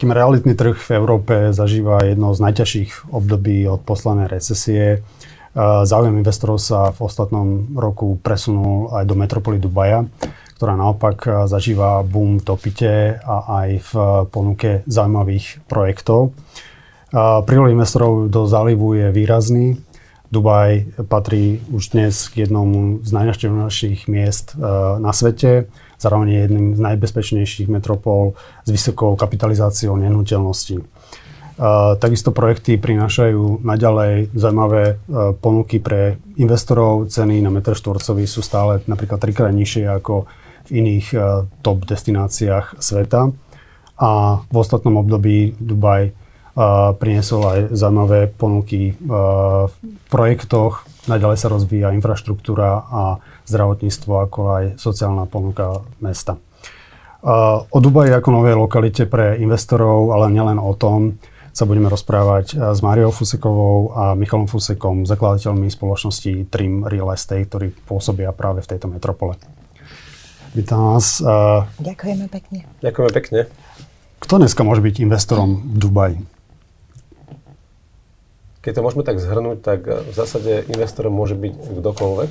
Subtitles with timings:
[0.00, 5.04] Kým realitný trh v Európe zažíva jedno z najťažších období od poslednej recesie,
[5.84, 10.08] záujem investorov sa v ostatnom roku presunul aj do metropoly Dubaja,
[10.56, 13.92] ktorá naopak zažíva boom v dopite a aj v
[14.32, 16.32] ponuke zaujímavých projektov.
[17.44, 19.76] Príliv investorov do zálivu je výrazný.
[20.30, 24.54] Dubaj patrí už dnes k jednomu z najnaštevnejších miest
[24.98, 25.66] na svete
[26.00, 28.32] zároveň je jedným z najbezpečnejších metropol
[28.64, 30.80] s vysokou kapitalizáciou nehnuteľností.
[30.80, 37.12] Uh, takisto projekty prinášajú naďalej zaujímavé uh, ponuky pre investorov.
[37.12, 40.24] Ceny na metr štvorcový sú stále napríklad trikrát nižšie ako
[40.72, 41.06] v iných
[41.60, 43.32] top destináciách sveta.
[44.00, 44.10] A
[44.48, 46.16] v ostatnom období Dubaj
[46.96, 49.74] priniesol aj zaujímavé ponuky v
[50.10, 50.86] projektoch.
[51.08, 53.02] Naďalej sa rozvíja infraštruktúra a
[53.48, 56.36] zdravotníctvo, ako aj sociálna ponuka mesta.
[57.70, 62.78] O Dubaji ako novej lokalite pre investorov, ale nielen o tom, sa budeme rozprávať s
[62.78, 68.86] Máriou Fusekovou a Michalom Fusekom, zakladateľmi spoločnosti Trim Real Estate, ktorí pôsobia práve v tejto
[68.86, 69.34] metropole.
[70.54, 71.18] Vítam vás.
[71.82, 72.70] Ďakujeme pekne.
[72.80, 73.40] Ďakujeme pekne.
[74.22, 76.18] Kto dneska môže byť investorom v Dubaji?
[78.60, 82.30] Keď to môžeme tak zhrnúť, tak v zásade investorom môže byť kdokoľvek,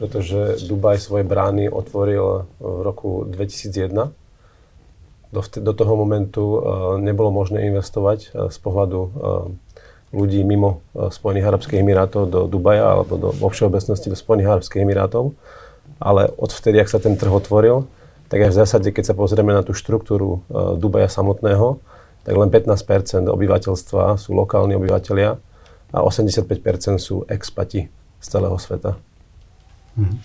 [0.00, 3.92] pretože Dubaj svoje brány otvoril v roku 2001.
[5.28, 6.56] Do, do toho momentu uh,
[6.96, 9.00] nebolo možné investovať z pohľadu
[10.08, 15.36] ľudí mimo Spojených Arabských Emirátov do Dubaja alebo do, vo všeobecnosti do Spojených Arabských Emirátov.
[16.00, 17.84] Ale odvtedy, ak sa ten trh otvoril,
[18.32, 20.44] tak aj v zásade, keď sa pozrieme na tú štruktúru
[20.80, 21.80] Dubaja samotného,
[22.24, 25.40] tak len 15% obyvateľstva sú lokálni obyvateľia
[25.92, 27.88] a 85% sú expati
[28.20, 28.96] z celého sveta.
[29.96, 30.16] Mhm.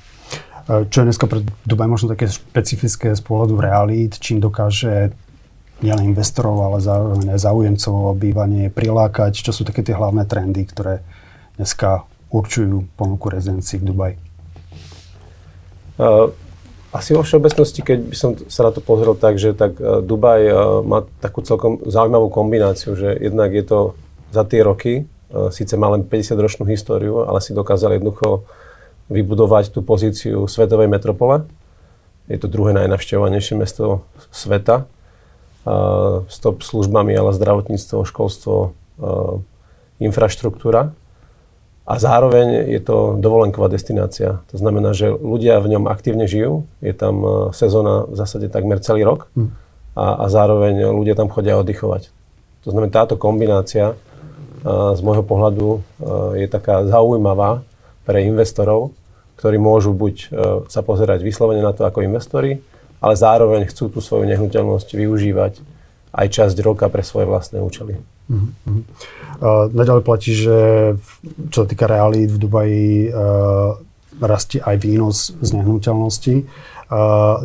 [0.63, 5.11] Čo je dneska pre Dubaj možno také špecifické z pohľadu realít, čím dokáže
[5.83, 10.63] nielen investorov, ale zároveň aj záujemcov o bývanie prilákať, čo sú také tie hlavné trendy,
[10.63, 11.03] ktoré
[11.59, 14.15] dneska určujú ponuku rezidencií v Dubaji?
[16.93, 20.41] Asi vo všeobecnosti, keď by som sa na to pozrel tak, že tak uh, Dubaj
[20.45, 23.79] uh, má takú celkom zaujímavú kombináciu, že jednak je to
[24.29, 25.09] za tie roky,
[25.49, 28.45] síce má len 50-ročnú históriu, ale si dokázal jednoducho
[29.09, 31.43] vybudovať tú pozíciu svetovej metropole.
[32.31, 34.87] Je to druhé najnavštevovanejšie mesto sveta
[36.27, 38.75] s top službami, ale zdravotníctvo, školstvo,
[39.99, 40.95] infraštruktúra.
[41.83, 44.39] A zároveň je to dovolenková destinácia.
[44.51, 46.63] To znamená, že ľudia v ňom aktívne žijú.
[46.79, 47.19] Je tam
[47.51, 49.27] sezóna v zásade takmer celý rok.
[49.35, 49.51] Hm.
[49.93, 52.07] A, a zároveň ľudia tam chodia oddychovať.
[52.63, 53.99] To znamená, táto kombinácia
[54.63, 55.83] z môjho pohľadu
[56.39, 57.67] je taká zaujímavá
[58.07, 58.95] pre investorov,
[59.39, 60.25] ktorí môžu buď e,
[60.71, 62.63] sa pozerať vyslovene na to ako investori,
[63.03, 65.53] ale zároveň chcú tú svoju nehnuteľnosť využívať
[66.13, 67.99] aj časť roka pre svoje vlastné účely.
[69.43, 70.57] Uh, naďalej platí, že
[71.51, 73.75] čo sa týka realít v Dubaji, uh,
[74.21, 76.47] rastie aj výnos z nehnuteľnosti.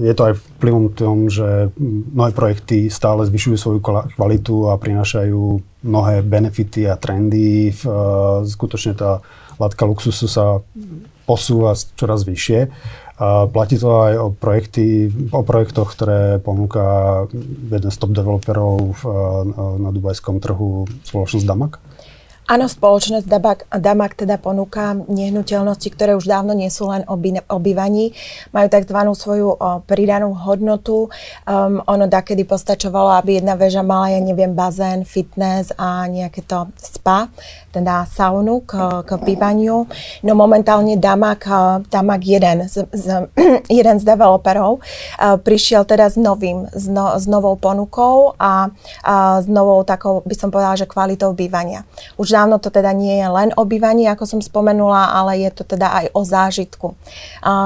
[0.04, 1.72] Je to aj vplyvom tom, že
[2.12, 3.80] mnohé projekty stále zvyšujú svoju
[4.18, 7.72] kvalitu a prinášajú mnohé benefity a trendy.
[7.82, 9.24] Uh, skutočne tá
[9.58, 10.62] látka luxusu sa
[11.28, 12.70] posúva čoraz vyššie.
[13.50, 17.26] Platí to aj o, projekty, o projektoch, ktoré ponúka
[17.66, 18.94] jeden z top developerov
[19.82, 21.82] na dubajskom trhu spoločnosť Damak?
[22.48, 28.16] Áno, spoločnosť Damak, Damak teda ponúka nehnuteľnosti, ktoré už dávno nie sú len oby, obývaní.
[28.56, 28.96] Majú tzv.
[29.12, 31.12] svoju o, pridanú hodnotu.
[31.44, 36.72] Um, ono dakedy postačovalo, aby jedna väža mala, ja neviem, bazén, fitness a nejaké to
[36.80, 37.28] spa,
[37.68, 39.84] teda saunu k, k bývaniu.
[40.24, 41.44] No momentálne Damak,
[41.92, 43.28] Damak jeden z, z,
[43.68, 48.72] jeden z developerov uh, prišiel teda s novým, s, no, s novou ponukou a,
[49.04, 51.84] a s novou takou, by som povedala, že kvalitou bývania.
[52.16, 55.66] Už dávno to teda nie je len o bývaní, ako som spomenula, ale je to
[55.66, 56.94] teda aj o zážitku.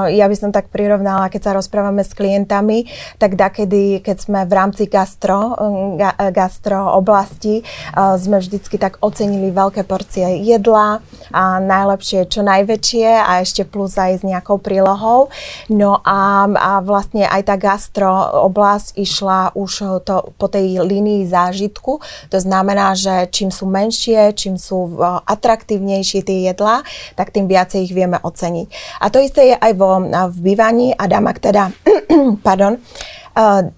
[0.09, 2.89] Ja by som tak prirovnala, keď sa rozprávame s klientami,
[3.21, 5.53] tak dakedy, keď sme v rámci gastro,
[6.01, 7.61] ga, gastro oblasti,
[7.93, 14.19] sme vždycky tak ocenili veľké porcie jedla a najlepšie čo najväčšie a ešte plus aj
[14.19, 15.29] s nejakou prílohou.
[15.69, 18.09] No a, a vlastne aj tá gastro
[18.49, 21.99] oblasť išla už to, po tej línii zážitku.
[22.31, 24.95] To znamená, že čím sú menšie, čím sú
[25.27, 26.87] atraktívnejšie tie jedlá,
[27.19, 28.67] tak tým viacej ich vieme oceniť.
[29.03, 31.75] A to isté je aj vo, v bývaní a Damak teda,
[32.47, 32.79] pardon,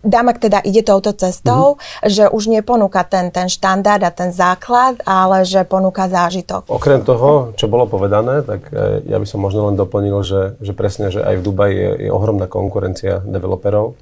[0.04, 2.12] Damak teda ide touto cestou, mm-hmm.
[2.12, 6.68] že už neponúka ten, ten štandard a ten základ, ale že ponúka zážitok.
[6.68, 8.68] Okrem toho, čo bolo povedané, tak
[9.08, 12.10] ja by som možno len doplnil, že, že presne, že aj v Dubaji je, je
[12.12, 13.96] ohromná konkurencia developerov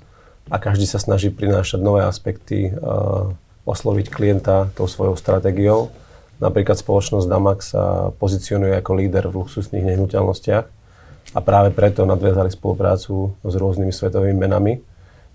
[0.49, 3.31] a každý sa snaží prinášať nové aspekty, uh,
[3.63, 5.87] osloviť klienta tou svojou stratégiou.
[6.41, 10.65] Napríklad spoločnosť Damax sa pozicionuje ako líder v luxusných nehnuteľnostiach
[11.33, 14.81] a práve preto nadviazali spoluprácu s rôznymi svetovými menami,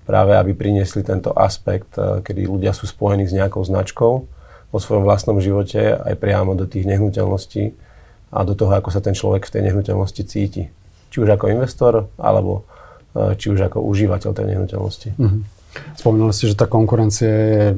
[0.04, 4.12] práve aby priniesli tento aspekt, uh, kedy ľudia sú spojení s nejakou značkou
[4.68, 7.72] vo svojom vlastnom živote aj priamo do tých nehnuteľností
[8.28, 10.68] a do toho, ako sa ten človek v tej nehnuteľnosti cíti.
[11.08, 12.68] Či už ako investor, alebo
[13.18, 15.10] E, či už ako užívateľ tej nehnuteľnosti.
[15.16, 15.42] Mm-hmm.
[15.94, 17.76] Spomínali ste, že tá konkurencia je e,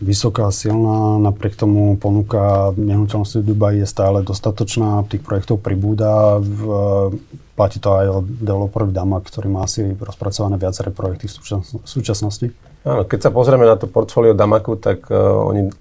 [0.00, 6.60] vysoká, silná, napriek tomu ponuka nehnuteľnosti v Dubaji je stále dostatočná, tých projektov pribúda, v,
[7.58, 12.46] platí to aj o developerovi Dama, ktorý má asi rozpracované viaceré projekty v súčasnosti.
[12.86, 15.74] Áno, keď sa pozrieme na to portfólio Damaku, tak uh, oni,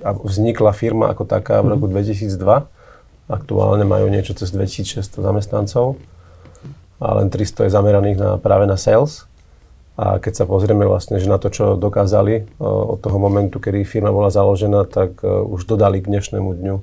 [0.00, 2.40] vznikla firma ako taká v roku 2002.
[2.40, 2.64] Mhm.
[3.30, 6.00] Aktuálne majú niečo cez 2600 zamestnancov
[6.98, 9.29] a len 300 je zameraných na, práve na sales.
[10.00, 14.08] A keď sa pozrieme vlastne, že na to, čo dokázali od toho momentu, kedy firma
[14.08, 16.76] bola založená, tak už dodali k dnešnému dňu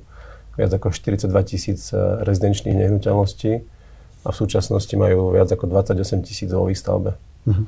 [0.58, 3.62] viac ako 42 tisíc e, rezidenčných nehnuteľností
[4.26, 7.14] a v súčasnosti majú viac ako 28 tisíc vo výstavbe.
[7.46, 7.66] Mm-hmm.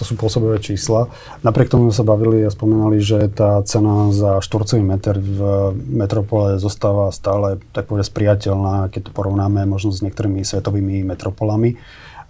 [0.00, 1.12] To sú pôsobivé čísla.
[1.44, 5.40] Napriek tomu sa bavili a spomínali, že tá cena za štvorcový meter v
[5.76, 11.76] metropole zostáva stále tak povedať priateľná, keď to porovnáme možno s niektorými svetovými metropolami.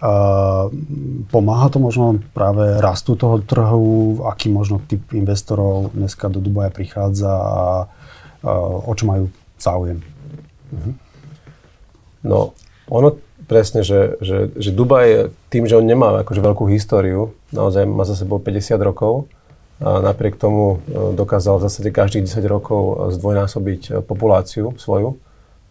[0.01, 0.73] Uh,
[1.29, 7.29] pomáha to možno práve rastu toho trhu, aký možno typ investorov dneska do Dubaja prichádza
[7.29, 7.85] a
[8.81, 9.29] o čo majú
[9.61, 10.01] záujem?
[10.73, 10.93] Uh-huh.
[12.25, 12.57] No,
[12.89, 18.01] ono presne, že, že, že Dubaj tým, že on nemá akože veľkú históriu, naozaj má
[18.01, 19.29] za sebou 50 rokov,
[19.81, 25.17] a napriek tomu e, dokázal v zásade každých 10 rokov zdvojnásobiť e, populáciu svoju.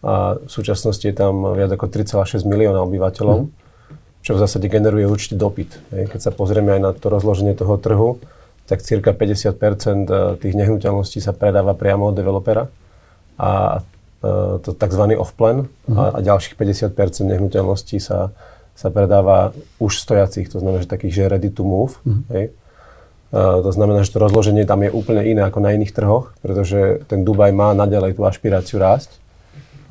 [0.03, 3.49] A v súčasnosti je tam viac ako 3,6 milióna obyvateľov, mm.
[4.21, 5.81] Čo v zásade generuje určitý dopyt.
[5.89, 8.21] Keď sa pozrieme aj na to rozloženie toho trhu,
[8.69, 10.05] tak cirka 50 e,
[10.39, 12.71] tých nehnuteľností sa predáva priamo od developera
[13.35, 13.81] a
[14.61, 15.03] to tzv.
[15.17, 15.97] off-plan uh-huh.
[15.97, 16.93] a, a ďalších 50%
[17.25, 18.29] nehnuteľností sa,
[18.77, 19.49] sa predáva
[19.81, 21.97] už stojacích, to znamená, že takých, že ready to move.
[22.05, 22.21] Uh-huh.
[22.29, 22.53] Hej.
[23.31, 27.01] Uh, to znamená, že to rozloženie tam je úplne iné ako na iných trhoch, pretože
[27.07, 29.17] ten Dubaj má naďalej tú ašpiráciu rásť.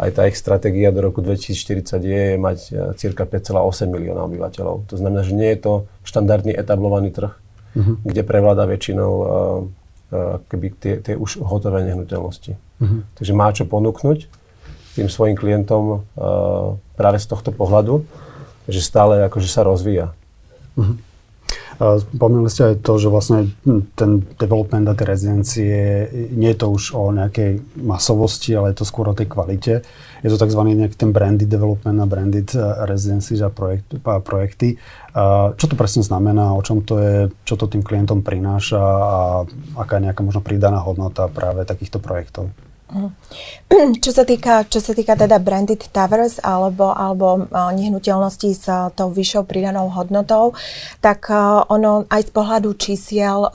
[0.00, 2.58] Aj tá ich stratégia do roku 2040 je mať
[2.97, 4.88] cirka 5,8 milióna obyvateľov.
[4.88, 5.73] To znamená, že nie je to
[6.08, 8.00] štandardný etablovaný trh, uh-huh.
[8.00, 9.26] kde prevláda väčšinou uh,
[10.41, 12.56] uh, tie, tie už hotové nehnuteľnosti.
[12.56, 13.05] Uh-huh.
[13.12, 14.25] Takže má čo ponúknuť
[14.97, 16.00] tým svojim klientom uh,
[16.97, 18.00] práve z tohto pohľadu,
[18.73, 20.17] že stále akože sa rozvíja.
[20.81, 20.97] Uh-huh.
[21.80, 23.56] Spomínali ste aj to, že vlastne
[23.96, 25.76] ten development a tie rezidencie,
[26.28, 29.80] nie je to už o nejakej masovosti, ale je to skôr o tej kvalite.
[30.20, 30.60] Je to tzv.
[30.60, 34.76] nejaký ten branded development a branded uh, residencies a projekty.
[35.56, 37.16] Čo to presne znamená, o čom to je,
[37.48, 39.48] čo to tým klientom prináša a
[39.80, 42.52] aká je nejaká možno pridaná hodnota práve takýchto projektov?
[44.04, 48.66] Čo sa týka, čo sa týka teda branded towers alebo, alebo nehnuteľností s
[48.98, 50.58] tou vyššou pridanou hodnotou,
[50.98, 51.31] tak
[51.70, 53.46] ono aj z pohľadu čísiel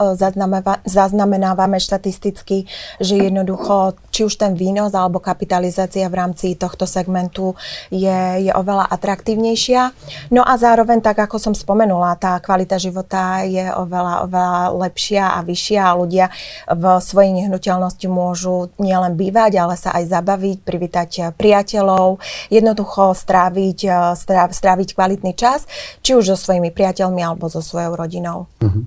[0.88, 2.64] zaznamenávame štatisticky,
[2.96, 7.52] že jednoducho či už ten výnos alebo kapitalizácia v rámci tohto segmentu
[7.92, 9.92] je, je oveľa atraktívnejšia.
[10.32, 15.44] No a zároveň, tak ako som spomenula, tá kvalita života je oveľa, oveľa lepšia a
[15.44, 16.26] vyššia a ľudia
[16.72, 23.10] v svojej nehnuteľnosti môžu nielen byť bývať, ale sa aj zabaviť, privítať eh, priateľov, jednoducho
[23.10, 25.66] stráviť, eh, stráviť kvalitný čas,
[26.06, 28.46] či už so svojimi priateľmi alebo so svojou rodinou.
[28.62, 28.86] Uh-huh.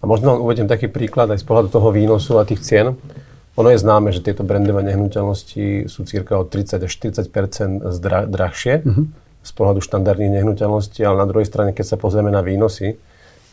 [0.00, 2.96] A možno uvediem taký príklad aj z pohľadu toho výnosu a tých cien.
[3.56, 8.84] Ono je známe, že tieto brandové nehnuteľnosti sú cirka o 30 až 40 zdra- drahšie
[8.84, 9.04] uh-huh.
[9.44, 12.96] z pohľadu štandardných nehnuteľností, ale na druhej strane, keď sa pozrieme na výnosy,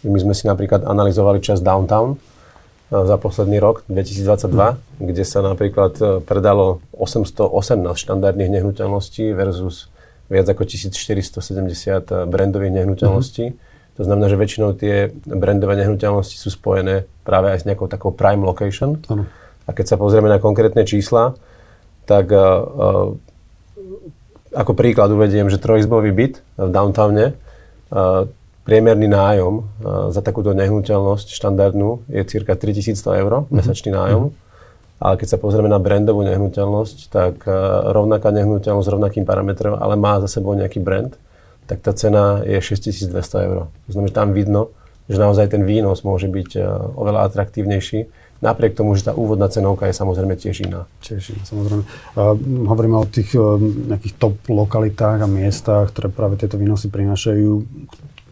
[0.05, 2.21] my sme si napríklad analyzovali čas downtown,
[2.87, 4.75] za posledný rok, 2022, mm.
[5.03, 9.91] kde sa napríklad e, predalo 818 štandardných nehnuteľností versus
[10.31, 13.45] viac ako 1470 e, brandových nehnuteľností.
[13.51, 13.55] Mm.
[13.99, 18.45] To znamená, že väčšinou tie brandové nehnuteľnosti sú spojené práve aj s nejakou takou prime
[18.45, 19.01] location.
[19.09, 19.25] Ano.
[19.67, 21.33] A keď sa pozrieme na konkrétne čísla,
[22.05, 23.17] tak uh,
[24.53, 28.29] ako príklad uvediem, že trojizbový byt v downtowne uh,
[28.67, 29.63] Priemerný nájom
[30.11, 33.55] za takúto nehnuteľnosť štandardnú je cirka 3100 eur, mm-hmm.
[33.55, 34.23] mesačný nájom.
[34.27, 34.45] Mm-hmm.
[34.97, 37.47] Ale keď sa pozrieme na brandovú nehnuteľnosť, tak
[37.95, 41.15] rovnaká nehnuteľnosť s rovnakým parametrom, ale má za sebou nejaký brand,
[41.69, 43.15] tak tá cena je 6200
[43.47, 43.69] eur.
[43.69, 44.75] To znamená, že tam vidno
[45.07, 46.59] že naozaj ten výnos môže byť
[46.95, 48.11] oveľa atraktívnejší.
[48.37, 50.85] Napriek tomu, že tá úvodná cenovka je samozrejme tiež iná.
[51.01, 51.83] Tiež iná, samozrejme.
[52.13, 52.37] Uh,
[52.69, 57.65] hovoríme o tých uh, nejakých top lokalitách a miestach, ktoré práve tieto výnosy prinášajú.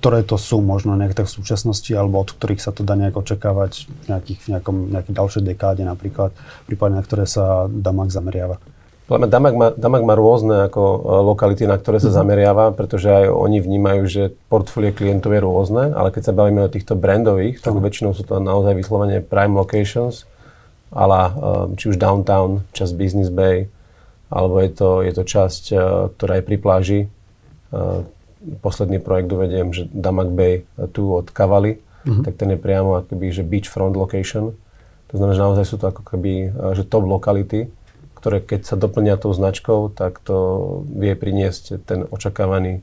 [0.06, 3.18] Ktoré to sú možno nejaké tak v súčasnosti, alebo od ktorých sa to dá nejak
[3.18, 6.30] očakávať v nejakých, nejakom, nejakej ďalšej dekáde napríklad,
[6.70, 8.62] prípadne na ktoré sa Damak zameriava?
[9.10, 12.22] Podľa Damak má, Damak má rôzne ako e, lokality, na ktoré sa mm-hmm.
[12.22, 16.70] zameriava, pretože aj oni vnímajú, že portfólio klientov je rôzne, ale keď sa bavíme o
[16.70, 20.30] týchto brandových, tak väčšinou sú to naozaj vyslovene prime locations,
[20.94, 21.32] ale e,
[21.82, 23.66] či už downtown, časť Business Bay,
[24.30, 25.78] alebo je to, je to časť, e,
[26.14, 27.02] ktorá je pri pláži.
[28.62, 32.24] Posledný projekt uvediem, že Damak Bay tu od Kavali, mm-hmm.
[32.24, 34.54] tak ten je priamo akoby, že beachfront location.
[35.10, 37.70] To znamená, že naozaj sú to ako keby, že top lokality
[38.26, 42.82] ktoré keď sa doplňa tou značkou, tak to vie priniesť ten očakávaný,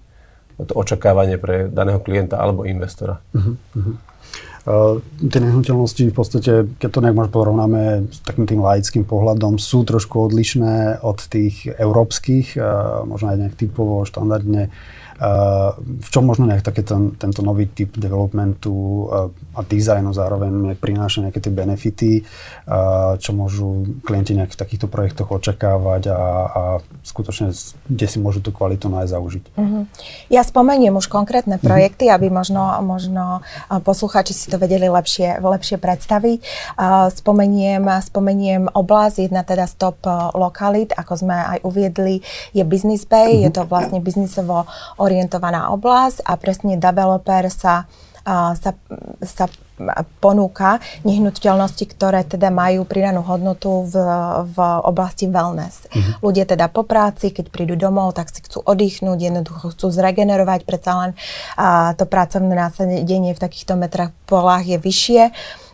[0.55, 3.19] to očakávanie pre daného klienta alebo investora.
[3.35, 3.59] Uh-huh.
[4.63, 9.59] Uh, tie nehnuteľnosti v podstate, keď to nejak možno porovnáme s takým tým laickým pohľadom,
[9.59, 14.71] sú trošku odlišné od tých európskych, uh, možno aj nejak typovo, štandardne
[15.79, 19.07] v čom možno nejak také ten, tento nový typ developmentu
[19.55, 22.13] a dizajnu zároveň prináša nejaké tie benefity,
[23.23, 26.63] čo môžu klienti nejak v takýchto projektoch očakávať a, a
[27.07, 27.55] skutočne
[27.87, 29.45] kde si môžu tú kvalitu nájsť zaužiť.
[29.55, 29.85] Uh-huh.
[30.33, 31.65] Ja spomeniem už konkrétne mhm.
[31.65, 32.19] projekty, uh-huh.
[32.19, 36.39] aby možno, možno posluchači si to vedeli lepšie, lepšie predstaviť.
[37.13, 40.03] Spomeniem, spomeniem oblasť, jedna teda stop
[40.35, 42.25] lokalit, ako sme aj uviedli,
[42.57, 43.45] je Business Bay, uh-huh.
[43.47, 44.67] je to vlastne biznisovo
[45.13, 47.85] orientovaná oblasť a presne developer sa,
[48.57, 48.71] sa,
[49.21, 49.45] sa
[50.23, 53.95] ponúka nehnuteľnosti, ktoré teda majú pridanú hodnotu v,
[54.49, 54.57] v
[54.89, 55.85] oblasti wellness.
[55.91, 56.13] Mm-hmm.
[56.25, 60.93] Ľudia teda po práci, keď prídu domov, tak si chcú oddychnúť, jednoducho chcú zregenerovať, predsa
[60.97, 61.11] len
[61.59, 65.23] a, to pracovné násadenie v takýchto metrách polách je vyššie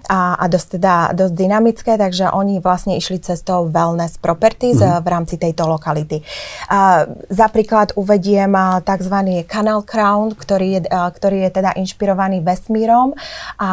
[0.08, 5.04] a, a dosť, teda, dosť dynamické, takže oni vlastne išli cestou wellness properties mm-hmm.
[5.04, 6.24] v rámci tejto lokality.
[6.72, 9.44] A, za príklad uvediem tzv.
[9.44, 13.20] Canal Crown, ktorý je, a, ktorý je teda inšpirovaný vesmírom a,
[13.60, 13.70] a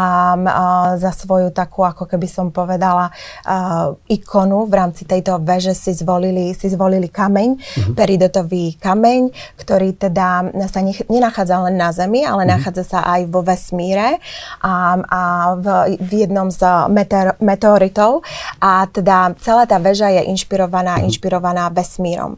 [0.99, 3.15] za svoju takú, ako keby som povedala,
[3.47, 7.95] a, ikonu v rámci tejto veže si zvolili, si zvolili kameň, mm-hmm.
[7.95, 12.51] peridotový kameň, ktorý teda sa nech, nenachádza len na Zemi, ale mm-hmm.
[12.59, 14.19] nachádza sa aj vo vesmíre
[14.59, 15.21] a, a
[15.55, 18.25] v, v jednom z meteor, meteoritov
[18.59, 21.03] a teda celá tá väža je inšpirovaná, mhm.
[21.09, 22.37] inšpirovaná vesmírom.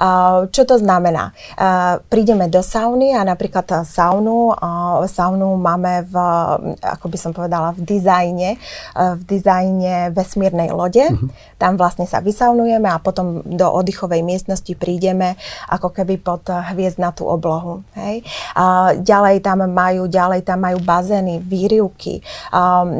[0.00, 1.36] Uh, čo to znamená?
[1.56, 4.54] Uh, prídeme do sauny a napríklad saunu,
[5.06, 6.14] saunu máme v,
[6.80, 8.50] ako by som povedala, v dizajne,
[8.94, 11.02] v dizajne vesmírnej lode.
[11.02, 11.28] Uh-huh.
[11.58, 15.34] Tam vlastne sa vysaunujeme a potom do oddychovej miestnosti prídeme
[15.66, 17.82] ako keby pod hviezdnatú oblohu.
[17.98, 18.22] Hej?
[19.02, 22.22] ďalej tam majú, ďalej tam majú bazény, výrivky,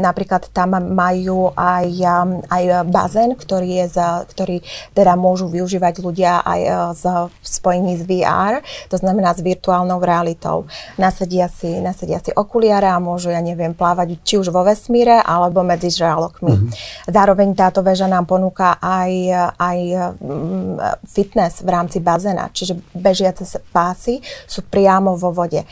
[0.03, 4.59] napríklad napríklad tam majú aj, um, aj bazén, ktorý, je za, ktorý
[4.91, 8.59] teda môžu využívať ľudia aj uh, z, v spojení s VR,
[8.91, 10.67] to znamená s virtuálnou realitou.
[10.99, 15.63] Nasadia si, nasadia si okuliare a môžu, ja neviem, plávať či už vo vesmíre, alebo
[15.63, 16.51] medzi žralokmi.
[16.59, 17.07] Mm-hmm.
[17.07, 19.13] Zároveň táto väža nám ponúka aj,
[19.55, 19.79] aj
[20.19, 20.75] um,
[21.07, 24.19] fitness v rámci bazéna, čiže bežiace pásy
[24.51, 25.63] sú priamo vo vode.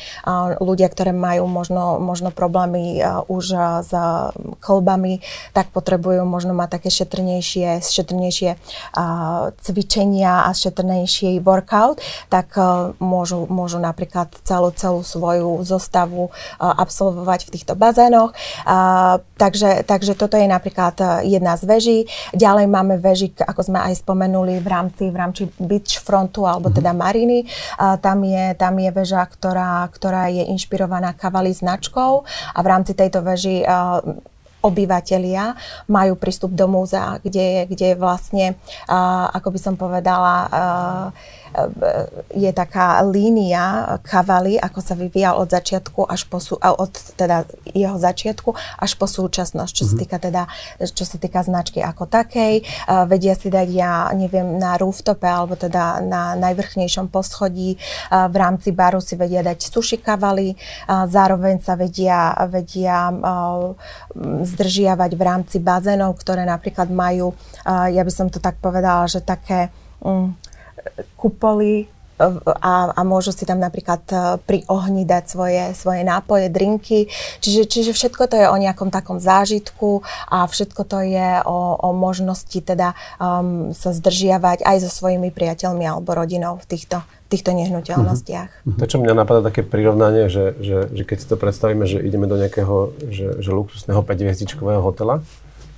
[0.62, 3.90] Ľudia, ktoré majú možno, možno problémy uh, už uh, s
[4.60, 5.24] kolbami,
[5.56, 13.48] tak potrebujú možno mať také šetrnejšie, šetrnejšie uh, cvičenia a šetrnejší workout, tak uh, môžu,
[13.48, 18.36] môžu napríklad celú, celú svoju zostavu uh, absolvovať v týchto bazénoch.
[18.66, 21.98] Uh, takže, takže toto je napríklad jedna z veží.
[22.36, 26.78] Ďalej máme veži, ako sme aj spomenuli v rámci, v rámci beachfrontu alebo mm-hmm.
[26.78, 27.38] teda mariny.
[27.78, 32.12] Uh, tam, je, tam je väža, ktorá, ktorá je inšpirovaná kavali značkou
[32.54, 34.00] a v rámci tejto veži uh,
[34.64, 35.52] obyvatelia
[35.86, 38.56] majú prístup do múzea, kde, kde vlastne,
[38.88, 41.06] uh, ako by som povedala, uh,
[42.34, 48.54] je taká línia kavaly, ako sa vyvíjal od začiatku až po, od teda jeho začiatku
[48.78, 49.90] až po súčasnosť, čo mm-hmm.
[49.90, 50.02] sa mhm.
[50.02, 50.42] týka teda,
[50.90, 52.66] čo sa týka značky ako takej.
[52.86, 58.36] Uh, vedia si dať, ja neviem, na rooftope alebo teda na najvrchnejšom poschodí uh, v
[58.36, 63.10] rámci baru si vedia dať suši kavaly, uh, zároveň sa vedia, vedia
[64.44, 67.34] zdržiavať v rámci bazénov, ktoré napríklad majú,
[67.66, 69.70] ja by som to tak povedala, že také
[70.00, 70.36] um,
[71.16, 71.88] kupoly
[72.18, 77.10] a, a môžu si tam napríklad e, pri ohni dať svoje, svoje nápoje, drinky.
[77.42, 81.90] Čiže, čiže všetko to je o nejakom takom zážitku a všetko to je o, o
[81.90, 88.62] možnosti teda um, sa zdržiavať aj so svojimi priateľmi alebo rodinou v týchto, týchto nehnuteľnostiach.
[88.62, 88.78] Uh-huh.
[88.78, 92.30] To, čo mňa napadá také prirovnanie, že, že, že keď si to predstavíme, že ideme
[92.30, 95.18] do nejakého že, že luxusného 5 hotela,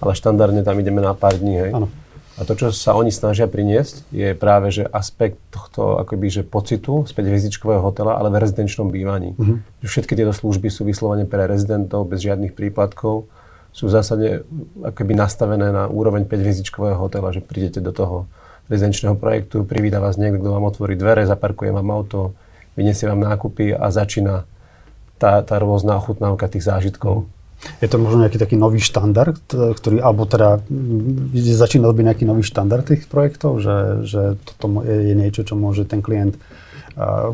[0.05, 1.73] ale štandardne tam ideme na pár dní, hej?
[1.73, 1.89] Ano.
[2.37, 7.09] A to, čo sa oni snažia priniesť, je práve, že aspekt tohto akoby, že pocitu
[7.09, 9.33] z 5 hotela, ale v rezidenčnom bývaní.
[9.41, 9.65] Uh-huh.
[9.81, 13.25] Všetky tieto služby sú vyslovene pre rezidentov, bez žiadnych príplatkov.
[13.73, 14.45] Sú v zásade
[14.85, 18.29] akoby nastavené na úroveň 5 hotela, že prídete do toho
[18.69, 22.35] rezidenčného projektu, privíta vás niekto, kto vám otvorí dvere, zaparkuje vám auto,
[22.77, 24.45] vyniesie vám nákupy a začína
[25.17, 27.31] tá, tá rôzna ochutnávka tých zážitkov.
[27.81, 30.63] Je to možno nejaký taký nový štandard, ktorý, alebo teda
[31.35, 36.05] začína byť nejaký nový štandard tých projektov, že, že toto je niečo, čo môže ten
[36.05, 36.39] klient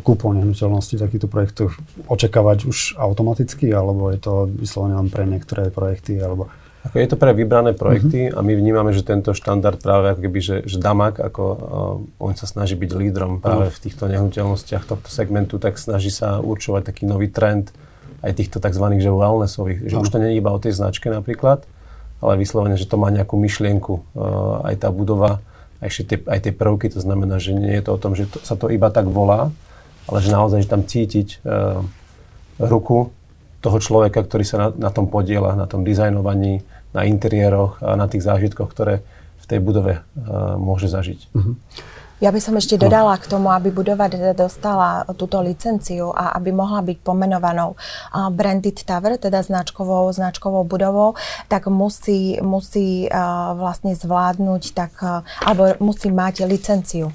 [0.03, 1.79] kúpov nehnuteľnosti takýchto projektoch
[2.11, 6.51] očakávať už automaticky, alebo je to vyslovene len pre niektoré projekty, alebo...
[6.83, 8.43] Ako je to pre vybrané projekty uh-huh.
[8.43, 12.35] a my vnímame, že tento štandard práve ako keby, že, že Damak, ako uh, on
[12.35, 13.77] sa snaží byť lídrom práve uh-huh.
[13.79, 17.71] v týchto nehnuteľnostiach tohto segmentu, tak snaží sa určovať taký nový trend,
[18.23, 18.85] aj týchto tzv.
[19.03, 21.67] že wellnessových, že už to nie je iba o tej značke napríklad,
[22.23, 25.43] ale vyslovene, že to má nejakú myšlienku, uh, aj tá budova,
[25.83, 28.39] aj tie, aj tie prvky, to znamená, že nie je to o tom, že to,
[28.47, 29.51] sa to iba tak volá,
[30.07, 31.83] ale že naozaj, že tam cítiť uh,
[32.63, 33.11] ruku
[33.63, 36.63] toho človeka, ktorý sa na, na tom podiela, na tom dizajnovaní,
[36.95, 39.03] na interiéroch a na tých zážitkoch, ktoré
[39.43, 41.35] v tej budove uh, môže zažiť.
[41.35, 41.59] Uh-huh.
[42.23, 46.79] Ja by som ešte dodala k tomu, aby budova dostala túto licenciu a aby mohla
[46.79, 47.75] byť pomenovanou
[48.31, 51.19] branded tower, teda značkovou, značkovou budovou,
[51.51, 53.11] tak musí, musí
[53.59, 55.03] vlastne zvládnuť, tak,
[55.43, 57.11] alebo musí mať licenciu.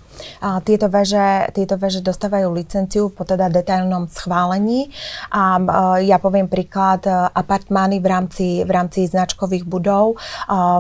[0.67, 4.91] Tieto veže, tieto veže dostávajú licenciu po teda detailnom schválení
[5.31, 5.55] a
[6.03, 10.19] ja poviem príklad, apartmány v rámci, v rámci značkových budov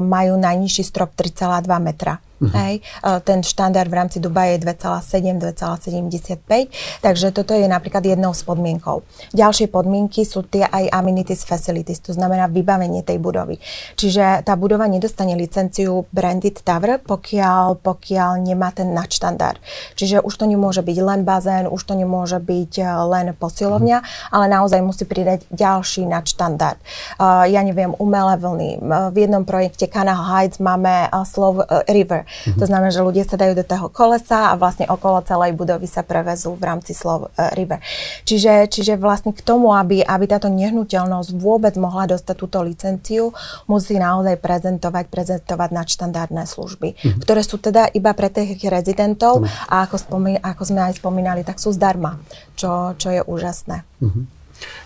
[0.03, 2.19] majú najnižší strop 3,2 metra.
[2.37, 2.53] Uh-huh.
[2.53, 2.85] Hej.
[3.25, 6.69] Ten štandard v rámci Dubaje je 2,7, 2,75,
[7.01, 9.01] takže toto je napríklad jednou z podmienkov.
[9.33, 13.57] Ďalšie podmienky sú tie aj amenities facilities, to znamená vybavenie tej budovy.
[13.97, 19.57] Čiže tá budova nedostane licenciu branded tower, pokiaľ, pokiaľ nemá ten nadštandard.
[19.97, 24.33] Čiže už to nemôže byť len bazén, už to nemôže byť e, len posilovňa, uh-huh.
[24.35, 26.77] ale naozaj musí pridať ďalší nadštandard.
[27.17, 28.69] Uh, ja neviem, umelé vlny.
[29.11, 32.59] V jednom projekte Canal Heights máme uh, Slow River, Mm-hmm.
[32.59, 36.03] To znamená, že ľudia sa dajú do toho kolesa a vlastne okolo celej budovy sa
[36.03, 37.79] prevezú v rámci slov uh, river.
[38.27, 43.31] Čiže, čiže vlastne k tomu, aby, aby táto nehnuteľnosť vôbec mohla dostať túto licenciu,
[43.65, 47.21] musí naozaj prezentovať, prezentovať nadštandardné služby, mm-hmm.
[47.23, 51.57] ktoré sú teda iba pre tých rezidentov a ako, spomí, ako sme aj spomínali, tak
[51.57, 52.19] sú zdarma,
[52.59, 53.87] čo, čo je úžasné.
[54.03, 54.36] Mm-hmm.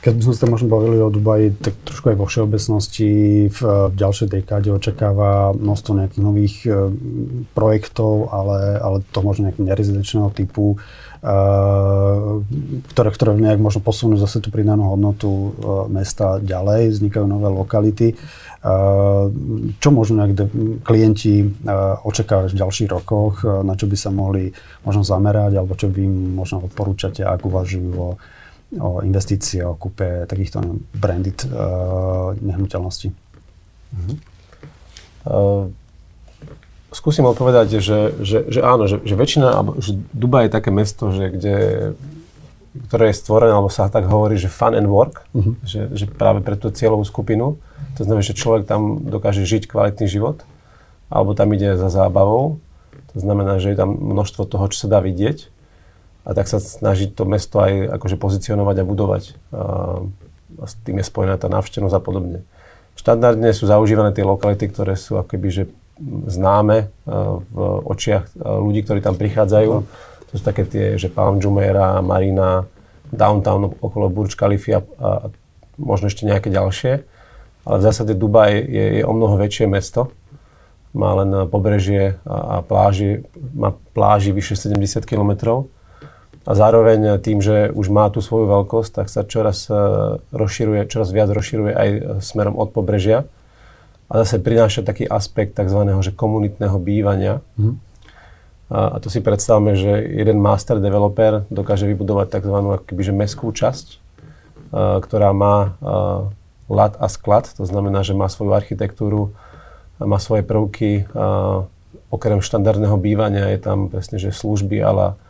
[0.02, 3.12] Keď by sme sa možno bavili o Dubaji, tak trošku aj vo všeobecnosti
[3.54, 6.90] v, v ďalšej dekáde očakáva množstvo nejakých nových e,
[7.54, 10.78] projektov, ale, ale to možno nejakého nerezidenčného typu, e,
[12.90, 15.50] ktoré, ktoré nejak možno posunú zase tú pridanú hodnotu e,
[15.94, 18.08] mesta ďalej, vznikajú nové lokality.
[18.12, 18.16] E,
[19.78, 20.50] čo možno nejak
[20.82, 21.48] klienti e,
[22.02, 24.50] očakávať v ďalších rokoch, e, na čo by sa mohli
[24.82, 28.10] možno zamerať, alebo čo vy možno odporúčate, ak uvažujú o
[28.80, 30.64] o investície, o kúpe takýchto
[30.96, 33.12] branded uh, nehnuteľností.
[33.12, 34.16] Uh-huh.
[35.28, 35.64] Uh,
[36.96, 41.12] skúsim odpovedať, že, že, že áno, že, že väčšina, alebo že Dubaj je také mesto,
[41.12, 41.56] že kde,
[42.88, 45.60] ktoré je stvorené, alebo sa tak hovorí, že fun and work, uh-huh.
[45.68, 47.60] že, že práve pre tú cieľovú skupinu.
[48.00, 50.48] To znamená, že človek tam dokáže žiť kvalitný život,
[51.12, 52.64] alebo tam ide za zábavou.
[53.12, 55.52] To znamená, že je tam množstvo toho, čo sa dá vidieť
[56.22, 59.24] a tak sa snaží to mesto aj akože pozicionovať a budovať.
[59.30, 59.64] A,
[60.62, 62.40] a s tým je spojená tá návštevnosť a podobne.
[62.94, 65.64] Štandardne sú zaužívané tie lokality, ktoré sú akoby že
[66.06, 66.90] známe
[67.54, 69.72] v očiach ľudí, ktorí tam prichádzajú.
[70.30, 72.66] To sú také tie, že Palm Jumeirah, Marina,
[73.12, 75.10] downtown okolo Burj Khalifa a, a
[75.78, 77.04] možno ešte nejaké ďalšie.
[77.62, 80.10] Ale v zásade Dubaj je, je o mnoho väčšie mesto.
[80.98, 83.22] Má len pobrežie a, a pláži,
[83.54, 85.70] má pláži vyše 70 kilometrov
[86.42, 89.78] a zároveň tým, že už má tú svoju veľkosť, tak sa čoraz e,
[90.34, 93.30] rozširuje, čoraz viac rozširuje aj e, smerom od pobrežia
[94.10, 95.86] a zase prináša taký aspekt tzv.
[96.02, 97.46] Že komunitného bývania.
[97.62, 97.78] Mm.
[98.74, 102.56] A, a to si predstavme, že jeden master developer dokáže vybudovať tzv.
[102.58, 103.88] Akoby, že meskú časť,
[104.74, 106.26] a, e, ktorá má a,
[106.74, 109.30] lat a sklad, to znamená, že má svoju architektúru,
[110.02, 111.70] má svoje prvky, a,
[112.10, 115.22] okrem štandardného bývania je tam presne, že služby, ale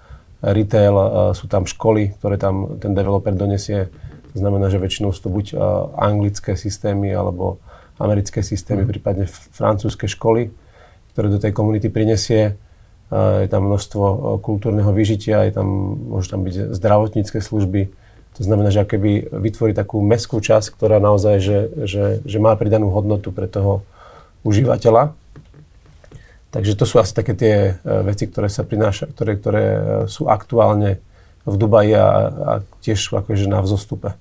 [0.42, 0.94] retail,
[1.38, 3.94] sú tam školy, ktoré tam ten developer donesie.
[4.34, 5.56] To znamená, že väčšinou sú to buď
[5.96, 7.62] anglické systémy alebo
[8.02, 8.90] americké systémy, mm.
[8.90, 10.50] prípadne francúzske školy,
[11.14, 12.58] ktoré do tej komunity prinesie.
[13.12, 15.68] Je tam množstvo kultúrneho vyžitia, je tam,
[16.10, 17.92] môžu tam byť zdravotnícke služby.
[18.40, 22.88] To znamená, že keby vytvorí takú meskú časť, ktorá naozaj, že, že, že má pridanú
[22.88, 23.84] hodnotu pre toho
[24.48, 25.12] užívateľa.
[26.52, 29.80] Takže to sú asi také tie e, veci, ktoré sa prináša, ktoré, ktoré e,
[30.12, 31.00] sú aktuálne
[31.48, 32.52] v Dubaji a, a
[32.84, 34.14] tiež akože na vzostupe.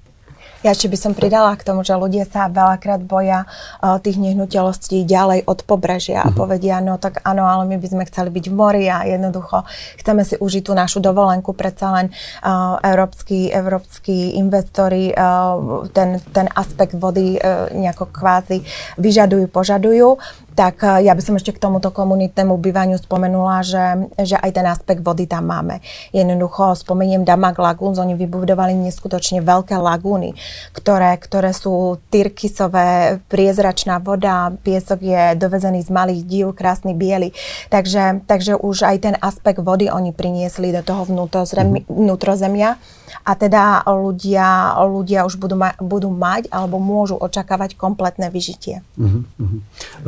[0.60, 5.08] Ja ešte by som pridala k tomu, že ľudia sa veľakrát boja uh, tých nehnuteľností
[5.08, 6.28] ďalej od pobrežia uh-huh.
[6.28, 6.36] a mhm.
[6.36, 9.64] povedia, no tak áno, ale my by sme chceli byť v mori a jednoducho
[10.04, 12.06] chceme si užiť tú našu dovolenku, predsa len
[12.44, 18.60] uh, európsky, európsky investori uh, ten, ten aspekt vody uh, nejako kvázi
[19.00, 20.20] vyžadujú, požadujú
[20.54, 23.84] tak eh, ja by som ešte k tomuto komunitnému bývaniu spomenula, že,
[24.20, 25.82] že aj ten aspekt vody tam máme.
[26.14, 30.34] Jednoducho spomeniem Damak Lagoons, oni vybudovali neskutočne veľké lagúny,
[30.76, 37.32] ktoré, ktoré sú tyrkysové, priezračná voda, piesok je dovezený z malých díl, krásny biely.
[37.72, 42.76] Takže, takže už aj ten aspekt vody oni priniesli do toho vnútrozemia.
[42.76, 42.99] Mm-hmm.
[43.22, 48.80] A teda ľudia, ľudia už budú, ma, budú mať alebo môžu očakávať kompletné vyžitie.
[48.96, 49.22] Uh-huh.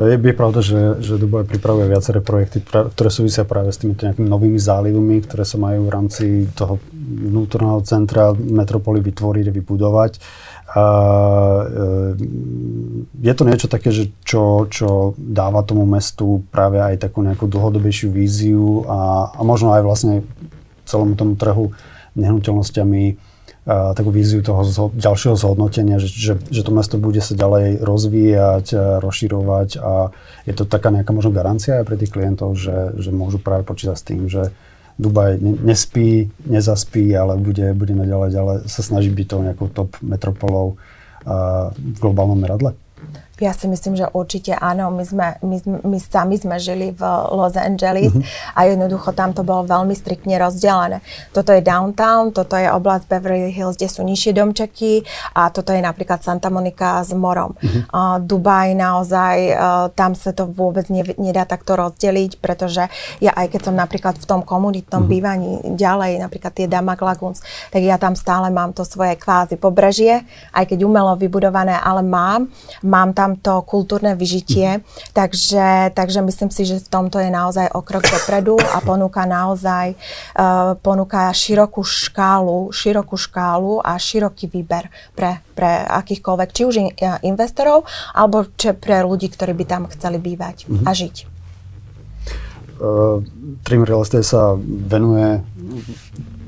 [0.01, 4.09] Je, je pravda, že, že Dubaj pripravuje viaceré projekty, pra, ktoré súvisia práve s týmito
[4.09, 6.25] nejakými novými zálivmi, ktoré sa majú v rámci
[6.57, 10.13] toho vnútorného centra metropoly vytvoriť a vybudovať.
[10.73, 10.85] A,
[11.63, 11.85] e,
[13.21, 18.09] je to niečo také, že čo, čo dáva tomu mestu práve aj takú nejakú dlhodobejšiu
[18.09, 20.15] víziu a, a možno aj vlastne
[20.89, 21.77] celému tomu trhu
[22.17, 23.05] nehnuteľnosťami
[23.67, 28.67] takú víziu toho zho- ďalšieho zhodnotenia, že, že, že to mesto bude sa ďalej rozvíjať,
[28.75, 30.11] a rozširovať a
[30.51, 33.95] je to taká nejaká možno garancia aj pre tých klientov, že, že môžu práve počítať
[33.95, 34.51] s tým, že
[34.99, 40.77] Dubaj nespí, nezaspí, ale bude, bude naďalej ďalej sa snažiť byť tou nejakou top metropolou
[41.25, 42.77] v globálnom meradle?
[43.43, 44.95] Ja si myslím, že určite áno.
[44.95, 47.03] My, sme, my, my sami sme žili v
[47.35, 48.55] Los Angeles mm-hmm.
[48.55, 51.03] a jednoducho tam to bolo veľmi striktne rozdelené.
[51.35, 55.03] Toto je downtown, toto je oblasť Beverly Hills, kde sú nižšie domčeky
[55.35, 57.59] a toto je napríklad Santa Monica s morom.
[57.59, 57.83] Mm-hmm.
[57.91, 62.87] Uh, Dubaj naozaj, uh, tam sa to vôbec ne, nedá takto rozdeliť, pretože
[63.19, 65.19] ja aj keď som napríklad v tom komunitnom mm-hmm.
[65.19, 67.43] bývaní ďalej, napríklad tie Damak Lagoons,
[67.75, 70.23] tak ja tam stále mám to svoje kvázi pobrežie,
[70.55, 72.47] aj keď umelo vybudované, ale mám.
[72.87, 74.83] Mám tam to kultúrne vyžitie,
[75.15, 79.95] takže, takže myslím si, že v tomto je naozaj o krok dopredu a ponúka naozaj
[79.95, 86.89] uh, ponúka širokú škálu, širokú škálu a široký výber pre, pre akýchkoľvek, či už in,
[87.23, 90.87] investorov, alebo či pre ľudí, ktorí by tam chceli bývať mm-hmm.
[90.87, 91.17] a žiť.
[92.83, 93.23] Uh,
[93.63, 95.39] Trim Real Estate sa venuje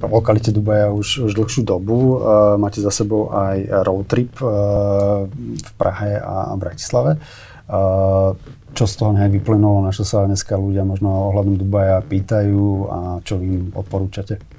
[0.07, 2.21] lokalite Dubaja už, už dlhšiu dobu.
[2.21, 5.27] Uh, máte za sebou aj road trip uh,
[5.61, 7.19] v Prahe a, a Bratislave.
[7.65, 8.37] Uh,
[8.75, 12.99] čo z toho nejak vyplynulo, na čo sa dneska ľudia možno ohľadom Dubaja pýtajú a
[13.23, 14.54] čo im odporúčate?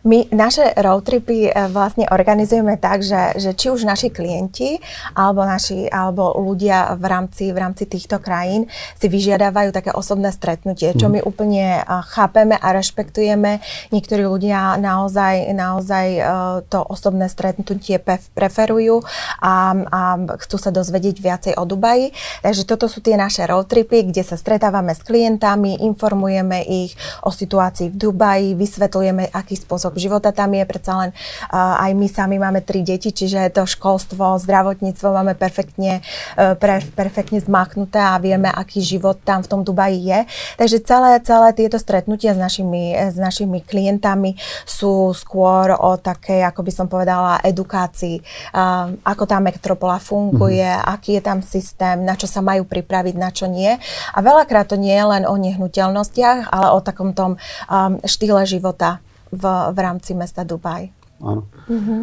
[0.00, 4.80] My naše road tripy eh, vlastne organizujeme tak, že, že či už naši klienti
[5.12, 8.64] alebo, naši, alebo ľudia v rámci, v rámci týchto krajín
[8.96, 11.12] si vyžiadávajú také osobné stretnutie, čo mhm.
[11.12, 13.60] my úplne eh, chápeme a rešpektujeme.
[13.92, 16.24] Niektorí ľudia naozaj, naozaj eh,
[16.72, 18.00] to osobné stretnutie
[18.32, 19.04] preferujú
[19.40, 20.00] a, a
[20.40, 22.16] chcú sa dozvedieť viacej o Dubaji.
[22.40, 27.28] Takže toto sú tie naše road tripy, kde sa stretávame s klientami, informujeme ich o
[27.28, 32.06] situácii v Dubaji, vysvetľujeme, aký spôsob spôsob života tam je, predsa len uh, aj my
[32.06, 35.98] sami máme tri deti, čiže to školstvo, zdravotníctvo máme perfektne,
[36.38, 40.20] uh, pre, perfektne zmaknuté a vieme, aký život tam v tom Dubaji je.
[40.62, 46.60] Takže celé, celé tieto stretnutia s našimi, s našimi klientami sú skôr o takej, ako
[46.62, 48.22] by som povedala, edukácii,
[48.54, 50.92] uh, ako tá metropola funguje, mm-hmm.
[50.94, 53.74] aký je tam systém, na čo sa majú pripraviť, na čo nie.
[54.14, 57.34] A veľakrát to nie je len o nehnuteľnostiach, ale o takom tom
[57.66, 60.90] um, štýle života v, v rámci mesta Dubaj.
[61.22, 61.46] Áno.
[61.70, 62.00] Mm-hmm.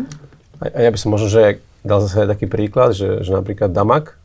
[0.58, 3.72] A, a ja by som možno, že dal zase aj taký príklad, že, že napríklad
[3.72, 4.20] Damak,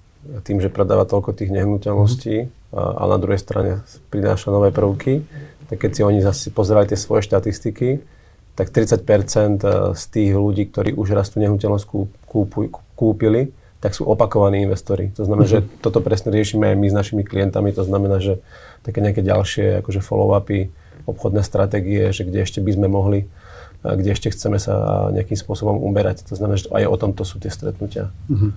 [0.46, 2.78] tým, že predáva toľko tých nehnuteľností, mm-hmm.
[2.78, 5.26] a, a na druhej strane prináša nové prvky,
[5.66, 8.04] tak keď si oni zase pozerajú tie svoje štatistiky,
[8.52, 11.84] tak 30% e, z tých ľudí, ktorí už raz tú nehnuteľnosť
[12.28, 13.50] kúpuj, kúpili,
[13.82, 15.10] tak sú opakovaní investori.
[15.18, 15.72] To znamená, mm-hmm.
[15.72, 18.38] že toto presne riešime aj my s našimi klientami, to znamená, že
[18.86, 20.70] také nejaké ďalšie akože follow-upy,
[21.08, 23.26] obchodné stratégie, že kde ešte by sme mohli,
[23.82, 26.22] kde ešte chceme sa nejakým spôsobom uberať.
[26.30, 28.14] To znamená, že aj o tomto sú tie stretnutia.
[28.30, 28.54] Uh-huh.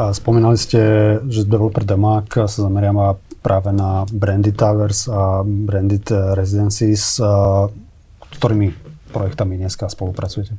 [0.00, 0.80] A spomínali ste,
[1.28, 7.20] že developer Demak sa zameriava práve na branded towers a branded residencies.
[7.20, 8.72] V ktorými
[9.12, 10.56] projektami dneska spolupracujete?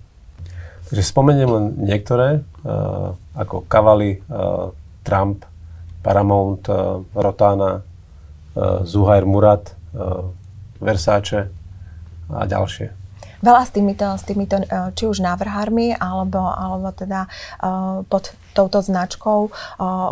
[0.94, 2.46] Takže spomeniem len niektoré,
[3.34, 4.22] ako Cavalli,
[5.02, 5.50] Trump,
[6.06, 6.70] Paramount,
[7.18, 7.82] Rotana,
[8.86, 9.74] Zuhair Murat,
[10.84, 11.50] Versace
[12.28, 13.04] a ďalšie.
[13.44, 18.80] Veľa s týmito, s týmito eh, či už návrhármi, alebo, alebo teda uh, pod touto
[18.80, 19.50] značkou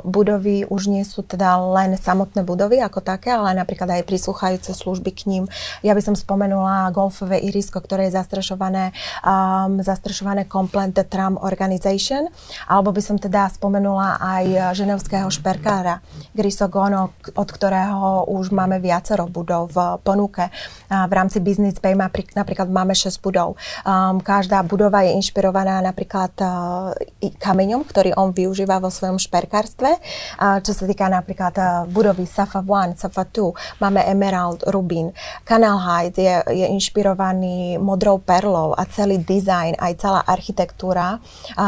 [0.03, 5.11] budovy už nie sú teda len samotné budovy ako také, ale napríklad aj prislúchajúce služby
[5.13, 5.43] k ním.
[5.85, 12.27] Ja by som spomenula golfové irisko, ktoré je zastrešované, um, zastrešované Complete Tram Organization,
[12.65, 16.01] alebo by som teda spomenula aj ženevského šperkára
[16.33, 20.49] Grisogono, od ktorého už máme viacero budov v ponuke.
[20.89, 23.55] V rámci Business Bay napríklad máme 6 budov.
[23.85, 26.95] Um, každá budova je inšpirovaná napríklad uh,
[27.39, 29.99] kameňom, ktorý on využíva vo svojom šperkárstve.
[30.39, 35.13] Čo sa týka napríklad uh, budovy Safa 1, Safa 2, máme Emerald, Rubin.
[35.45, 41.21] Canal Heights je, je inšpirovaný modrou perlou a celý dizajn, aj celá architektúra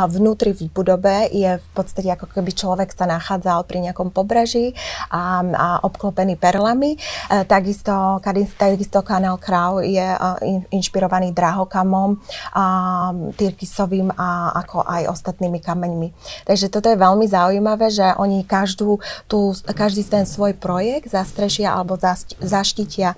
[0.09, 4.73] vnútri v budove je v podstate ako keby človek sa nachádzal pri nejakom pobreží
[5.11, 6.95] a, a obklopený perlami.
[7.29, 8.19] Uh, takisto,
[8.57, 10.07] takisto Canal Crow je
[10.47, 12.17] in, inšpirovaný drahokamom,
[12.53, 12.63] a
[13.35, 16.07] tyrkisovým a ako aj ostatnými kameňmi.
[16.53, 21.97] Takže toto je veľmi zaujímavé, že oni každú, tú, každý ten svoj projekt zastrešia alebo
[22.37, 23.17] zaštitia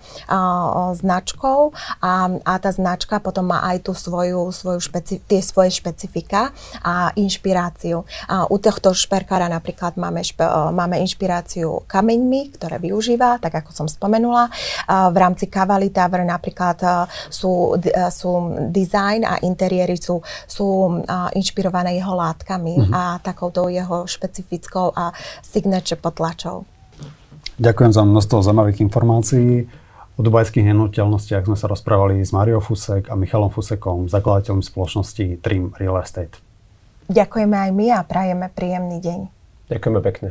[0.95, 6.55] značkou a, a tá značka potom má aj tú svoju, svoju špeci, tie svoje špecifika
[6.79, 8.07] a inšpiráciu.
[8.31, 13.87] A u tohto šperkára napríklad máme, špe, máme inšpiráciu kameňmi, ktoré využíva, tak ako som
[13.91, 14.47] spomenula.
[14.87, 17.75] A v rámci Cavalli Tavern napríklad sú
[18.07, 18.31] sú
[18.71, 21.01] design a interiéry sú, sú
[21.35, 22.93] inšpirované jeho látkami mm-hmm.
[22.95, 25.09] a takouto jeho špecifickou a
[25.41, 26.69] signature potlačou.
[27.57, 29.65] Ďakujem za množstvo zaujímavých informácií.
[30.15, 35.75] O dubajských nehnuteľnostiach sme sa rozprávali s Mariou Fusek a Michalom Fusekom, zakladateľom spoločnosti Trim
[35.75, 36.39] Real Estate.
[37.11, 39.19] Ďakujeme aj my a prajeme príjemný deň.
[39.67, 40.29] Ďakujeme pekne.